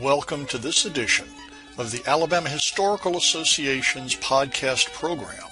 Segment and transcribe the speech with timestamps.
[0.00, 1.26] Welcome to this edition
[1.78, 5.48] of the Alabama Historical Association's podcast program.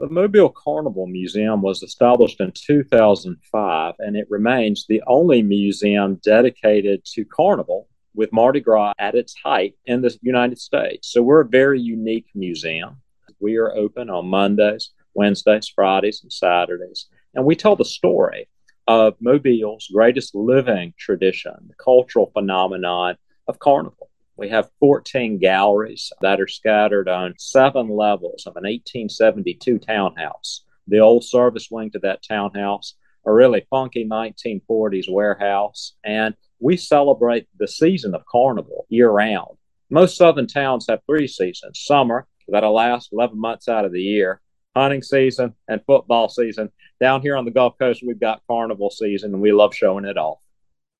[0.00, 7.04] The Mobile Carnival Museum was established in 2005, and it remains the only museum dedicated
[7.12, 11.12] to carnival with Mardi Gras at its height in the United States.
[11.12, 13.02] So we're a very unique museum.
[13.40, 18.48] We are open on Mondays, Wednesdays, Fridays, and Saturdays, and we tell the story
[18.86, 24.09] of Mobile's greatest living tradition, the cultural phenomenon of carnival.
[24.40, 30.64] We have 14 galleries that are scattered on seven levels of an 1872 townhouse.
[30.88, 32.94] The old service wing to that townhouse,
[33.26, 39.58] a really funky 1940s warehouse, and we celebrate the season of carnival year round.
[39.90, 44.40] Most southern towns have three seasons summer, that'll last 11 months out of the year,
[44.74, 46.70] hunting season, and football season.
[46.98, 50.16] Down here on the Gulf Coast, we've got carnival season, and we love showing it
[50.16, 50.38] off.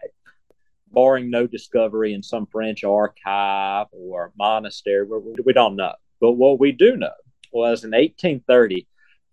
[0.92, 5.06] Barring no discovery in some French archive or monastery,
[5.46, 5.94] we don't know.
[6.20, 7.14] But what we do know
[7.52, 8.88] was in 1830,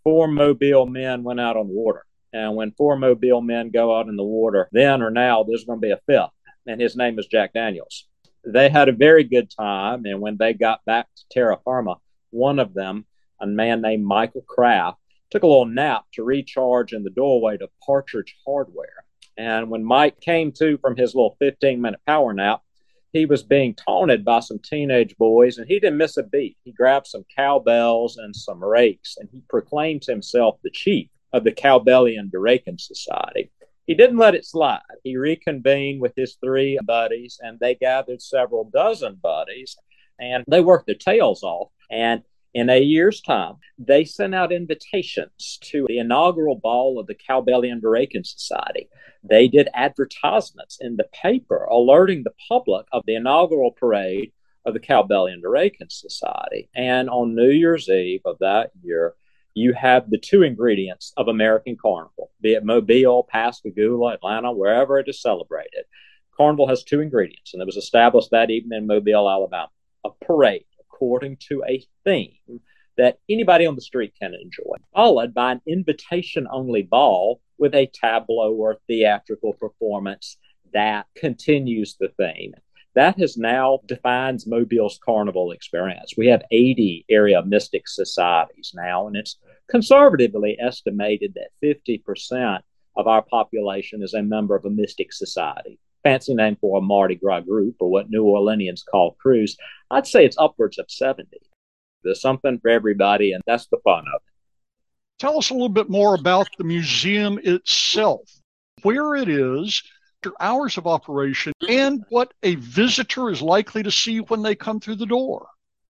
[0.04, 2.04] four Mobile men went out on the water.
[2.32, 5.81] And when four Mobile men go out in the water, then or now, there's going
[5.81, 6.31] to be a fifth.
[6.66, 8.06] And his name is Jack Daniels.
[8.44, 10.04] They had a very good time.
[10.06, 11.97] And when they got back to terra firma,
[12.31, 13.06] one of them,
[13.41, 14.97] a man named Michael Krafft,
[15.31, 19.04] took a little nap to recharge in the doorway to Partridge Hardware.
[19.37, 22.62] And when Mike came to from his little 15 minute power nap,
[23.12, 26.56] he was being taunted by some teenage boys, and he didn't miss a beat.
[26.64, 31.52] He grabbed some cowbells and some rakes, and he proclaimed himself the chief of the
[31.52, 33.50] Cowbellion de Rakin Society.
[33.86, 34.80] He didn't let it slide.
[35.02, 39.76] He reconvened with his three buddies, and they gathered several dozen buddies,
[40.18, 41.68] and they worked their tails off.
[41.90, 42.22] And
[42.54, 47.80] in a year's time, they sent out invitations to the inaugural ball of the Cowbellion
[47.80, 48.88] de Rakin Society.
[49.24, 54.32] They did advertisements in the paper alerting the public of the inaugural parade
[54.66, 56.68] of the Cowbellion de Rakin Society.
[56.74, 59.14] And on New Year's Eve of that year,
[59.54, 65.08] you have the two ingredients of American Carnival, be it Mobile, Pascagoula, Atlanta, wherever it
[65.08, 65.84] is celebrated.
[66.36, 69.69] Carnival has two ingredients, and it was established that evening in Mobile, Alabama
[70.04, 70.64] a parade
[71.02, 72.60] according to a theme
[72.96, 77.90] that anybody on the street can enjoy, followed by an invitation only ball with a
[77.92, 80.36] tableau or theatrical performance
[80.72, 82.54] that continues the theme.
[82.94, 86.14] That has now defines Mobile's carnival experience.
[86.16, 89.38] We have 80 area mystic societies now, and it's
[89.69, 92.60] conservatively estimated that 50%
[92.96, 97.16] of our population is a member of a mystic society fancy name for a Mardi
[97.16, 99.52] Gras group or what New Orleanians call krewes,
[99.90, 101.28] I'd say it's upwards of 70.
[102.02, 104.32] There's something for everybody, and that's the fun of it.
[105.19, 108.28] Tell us a little bit more about the museum itself,
[108.82, 109.82] where it is,
[110.25, 114.81] your hours of operation, and what a visitor is likely to see when they come
[114.81, 115.46] through the door.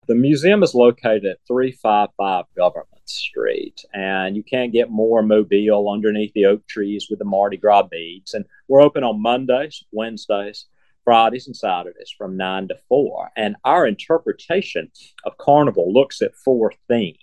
[0.08, 6.34] The museum is located at 355 Government Street, and you can't get more mobile underneath
[6.34, 8.34] the oak trees with the Mardi Gras beads.
[8.34, 10.66] And we're open on Mondays, Wednesdays,
[11.04, 13.32] Fridays and Saturdays from 9 to 4.
[13.38, 14.92] And our interpretation
[15.24, 17.20] of Carnival looks at four themes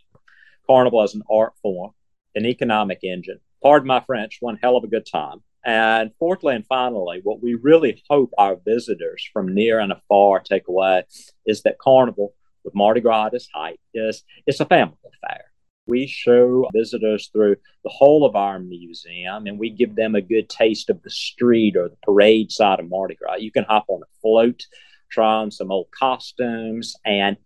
[0.67, 1.93] Carnival as an art form,
[2.35, 5.43] an economic engine, pardon my French, one hell of a good time.
[5.65, 10.67] And fourthly and finally, what we really hope our visitors from near and afar take
[10.69, 11.05] away
[11.47, 12.35] is that Carnival,
[12.65, 15.52] with Mardi Gras at its height, is it's a family affair.
[15.87, 20.49] We show visitors through the whole of our museum and we give them a good
[20.49, 23.37] taste of the street or the parade side of Mardi Gras.
[23.37, 24.65] You can hop on a float,
[25.11, 27.37] try on some old costumes, and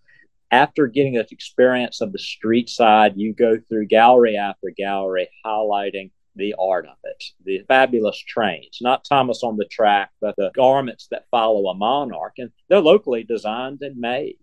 [0.51, 6.11] after getting an experience of the street side, you go through gallery after gallery highlighting
[6.37, 11.09] the art of it, the fabulous trains, not Thomas on the track, but the garments
[11.11, 12.35] that follow a monarch.
[12.39, 14.37] And they're locally designed and made.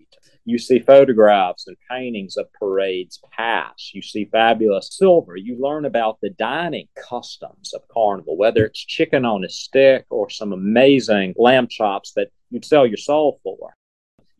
[0.45, 3.93] You see photographs and paintings of parades past.
[3.93, 5.37] You see fabulous silver.
[5.37, 10.29] You learn about the dining customs of Carnival, whether it's chicken on a stick or
[10.29, 13.75] some amazing lamb chops that you'd sell your soul for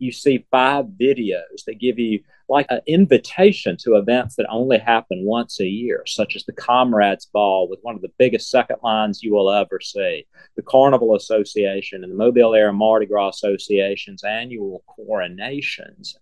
[0.04, 2.20] you see five videos that give you
[2.50, 7.26] like an invitation to events that only happen once a year, such as the Comrades
[7.26, 12.04] Ball with one of the biggest second lines you will ever see, the Carnival Association
[12.04, 16.18] and the Mobile Area Mardi Gras Association's annual coronations.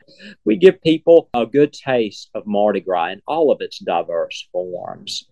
[0.45, 5.27] We give people a good taste of Mardi Gras in all of its diverse forms.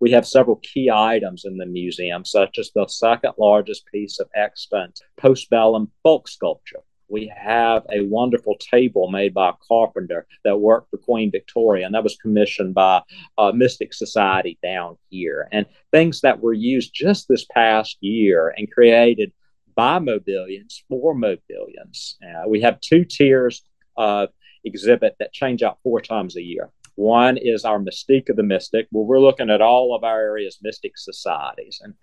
[0.00, 4.28] We have several key items in the museum, such as the second largest piece of
[4.34, 10.90] extant postbellum folk sculpture we have a wonderful table made by a carpenter that worked
[10.90, 13.02] for Queen Victoria, and that was commissioned by
[13.36, 15.48] uh, Mystic Society down here.
[15.50, 19.32] And things that were used just this past year and created
[19.74, 22.16] by Mobilians for Mobilians.
[22.22, 23.62] Uh, we have two tiers
[23.96, 24.28] of
[24.64, 26.70] exhibit that change out four times a year.
[26.96, 30.58] One is our Mystique of the Mystic, where we're looking at all of our area's
[30.62, 31.80] mystic societies.
[31.82, 31.94] And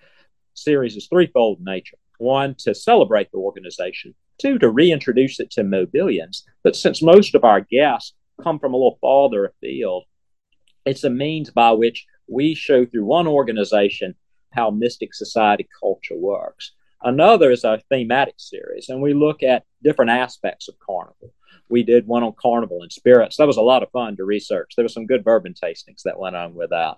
[0.54, 1.98] series is threefold in nature.
[2.17, 4.15] One, to celebrate the organization.
[4.39, 6.44] Two, to reintroduce it to Mobilians.
[6.63, 10.03] But since most of our guests come from a little farther afield,
[10.85, 14.15] it's a means by which we show through one organization
[14.51, 16.71] how Mystic Society culture works.
[17.01, 21.33] Another is our thematic series, and we look at different aspects of Carnival.
[21.69, 23.38] We did one on Carnival and spirits.
[23.38, 24.73] That was a lot of fun to research.
[24.75, 26.97] There were some good bourbon tastings that went on with that.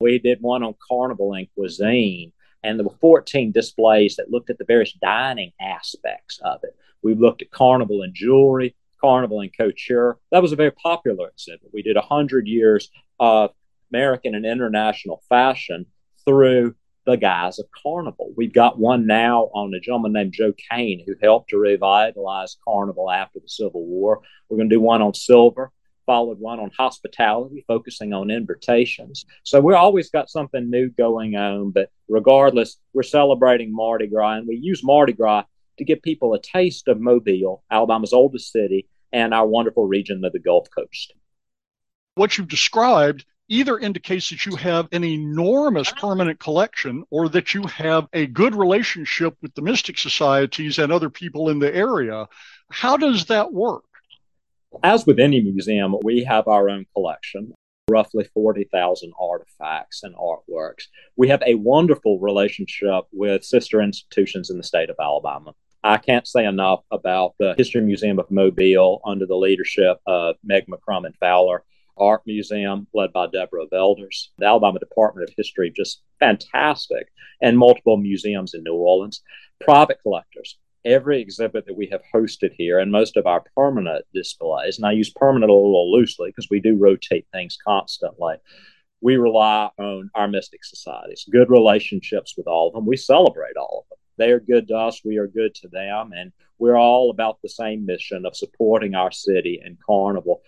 [0.00, 2.32] We did one on Carnival and cuisine
[2.62, 6.76] and there were 14 displays that looked at the various dining aspects of it.
[7.02, 10.18] We looked at carnival and jewelry, carnival and couture.
[10.32, 11.70] That was a very popular exhibit.
[11.72, 13.50] We did 100 years of
[13.92, 15.86] American and international fashion
[16.24, 16.74] through
[17.06, 18.32] the guise of carnival.
[18.36, 23.10] We've got one now on a gentleman named Joe Cain who helped to revitalize carnival
[23.10, 24.22] after the Civil War.
[24.48, 25.70] We're going to do one on silver
[26.06, 29.26] followed one on hospitality, focusing on invitations.
[29.42, 34.48] So we're always got something new going on, but regardless, we're celebrating Mardi Gras, and
[34.48, 35.44] we use Mardi Gras
[35.78, 40.32] to give people a taste of Mobile, Alabama's oldest city, and our wonderful region of
[40.32, 41.12] the Gulf Coast.
[42.14, 47.62] What you've described either indicates that you have an enormous permanent collection or that you
[47.66, 52.26] have a good relationship with the mystic societies and other people in the area.
[52.70, 53.84] How does that work?
[54.82, 57.54] As with any museum, we have our own collection,
[57.88, 60.84] roughly 40,000 artifacts and artworks.
[61.16, 65.52] We have a wonderful relationship with sister institutions in the state of Alabama.
[65.84, 70.66] I can't say enough about the History Museum of Mobile under the leadership of Meg
[70.66, 71.62] McCrummen-Fowler.
[71.98, 77.08] Art Museum, led by Deborah Velders, the Alabama Department of History, just fantastic,
[77.40, 79.22] and multiple museums in New Orleans.
[79.60, 84.78] Private collectors, every exhibit that we have hosted here and most of our permanent displays,
[84.78, 88.36] and I use permanent a little loosely because we do rotate things constantly,
[89.00, 92.86] we rely on our mystic societies, good relationships with all of them.
[92.86, 93.98] We celebrate all of them.
[94.16, 97.50] They are good to us, we are good to them, and we're all about the
[97.50, 100.40] same mission of supporting our city and carnival.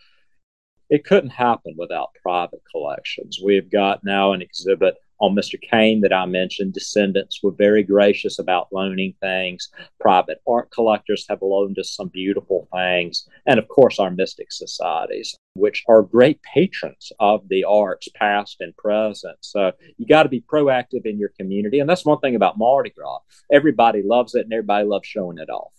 [0.89, 3.41] It couldn't happen without private collections.
[3.45, 5.61] We've got now an exhibit on Mr.
[5.61, 9.69] Cain that I mentioned, descendants were very gracious about loaning things.
[10.01, 13.29] Private art collectors have loaned us some beautiful things.
[13.47, 18.77] And of course, our mystic societies, which are great patrons of the arts, past and
[18.77, 19.39] present.
[19.41, 21.81] So you got to be proactive in your community.
[21.81, 23.19] And that's one thing about Mardi Gras.
[23.53, 25.73] Everybody loves it and everybody loves showing it off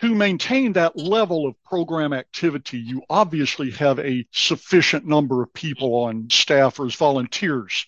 [0.00, 5.94] to maintain that level of program activity, you obviously have a sufficient number of people
[5.94, 7.86] on staff or as volunteers.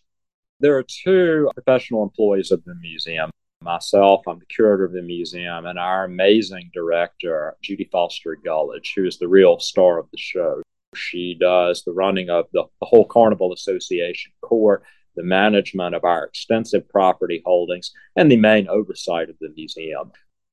[0.61, 3.31] There are two professional employees of the museum.
[3.62, 9.07] Myself, I'm the curator of the museum, and our amazing director, Judy Foster Gulledge, who
[9.07, 10.61] is the real star of the show.
[10.95, 14.83] She does the running of the, the whole Carnival Association court,
[15.17, 20.12] the management of our extensive property holdings, and the main oversight of the museum.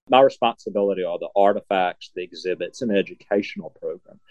[0.09, 4.21] My responsibility are the artifacts, the exhibits, and educational program.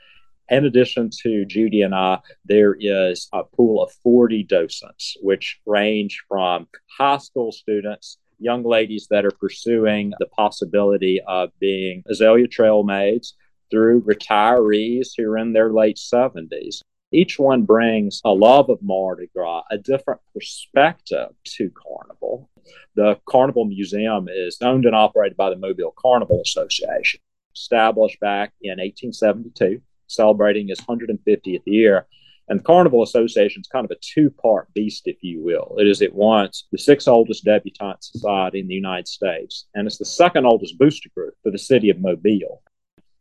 [0.48, 6.22] In addition to Judy and I, there is a pool of 40 docents, which range
[6.28, 12.84] from high school students, young ladies that are pursuing the possibility of being Azalea Trail
[12.84, 13.34] maids,
[13.72, 16.80] through retirees who are in their late 70s.
[17.10, 22.48] Each one brings a love of Mardi Gras, a different perspective to Carnival.
[22.94, 27.18] The Carnival Museum is owned and operated by the Mobile Carnival Association,
[27.52, 32.06] established back in 1872 celebrating its 150th year.
[32.48, 35.74] And the Carnival Association is kind of a two part beast, if you will.
[35.78, 39.98] It is at once the sixth oldest debutante society in the United States, and it's
[39.98, 42.62] the second oldest booster group for the city of Mobile.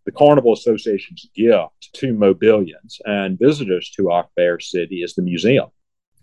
[0.05, 5.69] The Carnival Association's gift to Mobilians and visitors to our fair city is the museum.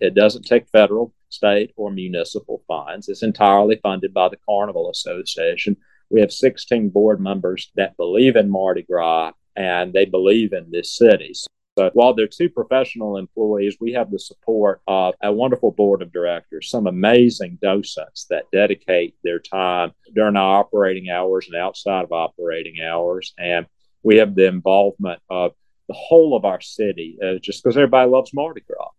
[0.01, 3.09] It doesn't take federal, state, or municipal funds.
[3.09, 5.77] It's entirely funded by the Carnival Association.
[6.11, 10.97] We have 16 board members that believe in Mardi Gras and they believe in this
[10.97, 11.35] city.
[11.79, 16.13] So while they're two professional employees, we have the support of a wonderful board of
[16.13, 22.13] directors, some amazing docents that dedicate their time during our operating hours and outside of
[22.13, 23.33] operating hours.
[23.39, 23.67] And
[24.03, 25.53] we have the involvement of
[25.89, 28.91] the whole of our city, uh, just because everybody loves Mardi Gras.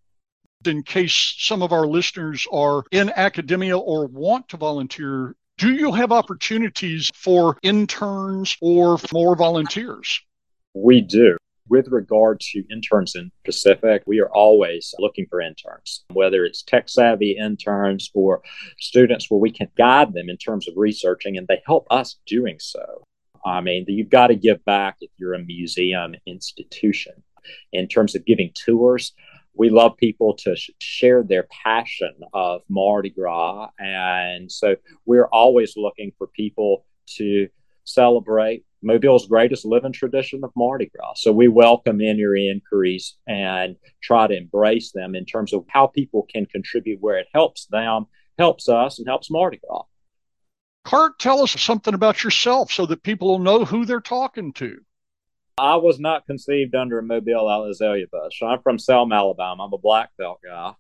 [0.66, 5.92] In case some of our listeners are in academia or want to volunteer, do you
[5.92, 10.22] have opportunities for interns or more volunteers?
[10.74, 11.38] We do.
[11.70, 16.90] With regard to interns in Pacific, we are always looking for interns, whether it's tech
[16.90, 18.42] savvy interns or
[18.80, 22.58] students where we can guide them in terms of researching and they help us doing
[22.60, 23.04] so.
[23.46, 27.14] I mean, you've got to give back if you're a museum institution.
[27.72, 29.14] In terms of giving tours,
[29.54, 33.70] we love people to sh- share their passion of Mardi Gras.
[33.80, 34.76] And so
[35.06, 36.86] we're always looking for people
[37.18, 37.48] to
[37.84, 41.14] celebrate Mobile's greatest living tradition of Mardi Gras.
[41.16, 45.88] So we welcome in your inquiries and try to embrace them in terms of how
[45.88, 49.84] people can contribute where it helps them, helps us, and helps Mardi Gras.
[50.84, 54.80] Cart, tell us something about yourself so that people will know who they're talking to.
[55.58, 58.42] I was not conceived under a Mobile Azalea bush.
[58.42, 59.64] I'm from Selma, Alabama.
[59.64, 60.74] I'm a black belt guy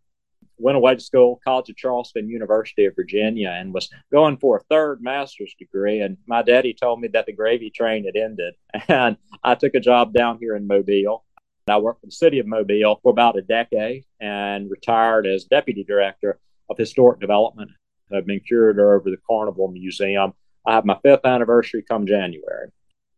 [0.63, 4.63] went away to school, College of Charleston, University of Virginia, and was going for a
[4.63, 5.99] third master's degree.
[6.01, 8.55] And my daddy told me that the gravy train had ended.
[8.87, 11.25] And I took a job down here in Mobile.
[11.67, 15.83] I worked for the city of Mobile for about a decade and retired as deputy
[15.83, 16.39] director
[16.69, 17.71] of historic development.
[18.13, 20.33] I've been curator over the Carnival Museum.
[20.65, 22.69] I have my fifth anniversary come January.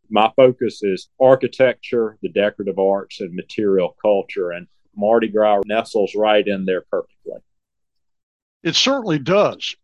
[0.09, 4.51] My focus is architecture, the decorative arts, and material culture.
[4.51, 7.33] And Mardi Gras nestles right in there perfectly.
[8.63, 9.75] It certainly does.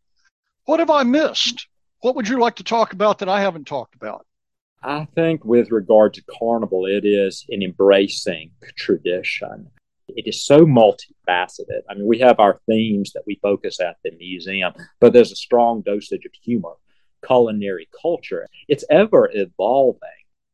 [0.65, 1.67] What have I missed?
[1.99, 4.25] What would you like to talk about that I haven't talked about?
[4.83, 9.69] I think, with regard to Carnival, it is an embracing tradition.
[10.07, 11.81] It is so multifaceted.
[11.89, 15.35] I mean, we have our themes that we focus at the museum, but there's a
[15.35, 16.73] strong dosage of humor,
[17.25, 18.47] culinary culture.
[18.67, 20.09] It's ever evolving.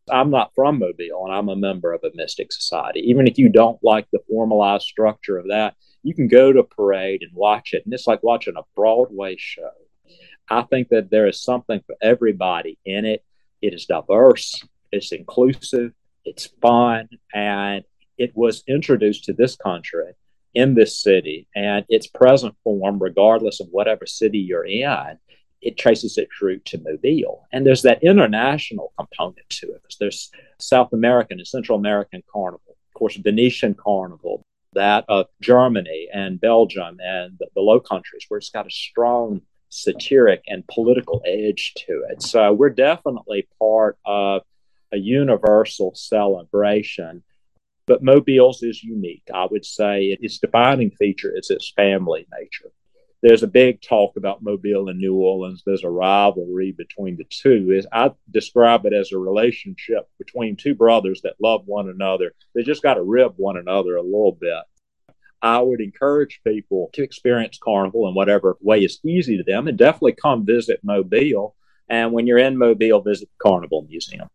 [0.09, 3.01] I'm not from Mobile and I'm a member of a Mystic Society.
[3.01, 6.63] Even if you don't like the formalized structure of that, you can go to a
[6.63, 7.83] parade and watch it.
[7.85, 9.71] And it's like watching a Broadway show.
[10.49, 13.23] I think that there is something for everybody in it.
[13.61, 15.91] It is diverse, it's inclusive,
[16.23, 17.83] it's fun, and
[18.17, 20.13] it was introduced to this country
[20.53, 25.17] in this city and its present form, regardless of whatever city you're in,
[25.61, 27.47] it traces its root to Mobile.
[27.51, 29.81] And there's that international component to it.
[29.99, 36.39] There's South American and Central American carnival, of course, Venetian carnival, that of Germany and
[36.39, 41.73] Belgium and the, the Low Countries, where it's got a strong satiric and political edge
[41.75, 42.21] to it.
[42.21, 44.43] So we're definitely part of
[44.91, 47.23] a universal celebration.
[47.87, 49.23] But Mobile's is unique.
[49.33, 52.71] I would say its defining feature is its family nature
[53.21, 55.63] there's a big talk about Mobile and New Orleans.
[55.65, 57.71] There's a rivalry between the two.
[57.71, 62.33] Is I describe it as a relationship between two brothers that love one another.
[62.53, 64.63] They just got to rib one another a little bit.
[65.41, 69.77] I would encourage people to experience Carnival in whatever way is easy to them, and
[69.77, 71.55] definitely come visit Mobile.
[71.89, 74.27] And when you're in Mobile, visit the Carnival Museum.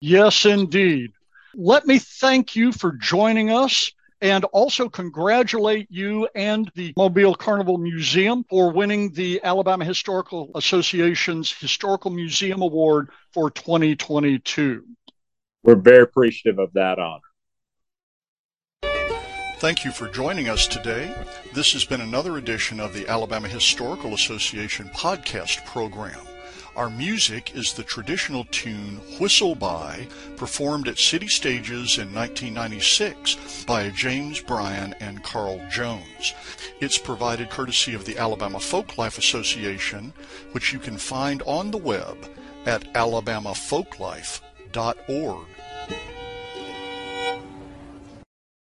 [0.00, 1.12] Yes, indeed.
[1.54, 7.78] Let me thank you for joining us and also congratulate you and the Mobile Carnival
[7.78, 14.84] Museum for winning the Alabama Historical Association's Historical Museum Award for 2022.
[15.62, 17.20] We're very appreciative of that honor.
[19.58, 21.14] Thank you for joining us today.
[21.52, 26.18] This has been another edition of the Alabama Historical Association podcast program.
[26.76, 33.90] Our music is the traditional tune Whistle By, performed at City Stages in 1996 by
[33.90, 36.32] James Bryan and Carl Jones.
[36.80, 40.12] It's provided courtesy of the Alabama Folklife Association,
[40.52, 42.16] which you can find on the web
[42.66, 45.46] at alabamafolklife.org.